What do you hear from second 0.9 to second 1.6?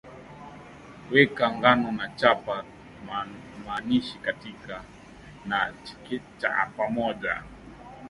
weka